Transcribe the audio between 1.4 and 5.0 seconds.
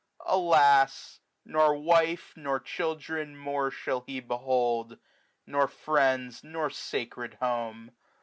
315 Nor wife, nor children, more shall he behold;